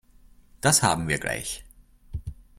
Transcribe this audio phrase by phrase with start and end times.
[0.61, 1.63] Das haben wir gleich.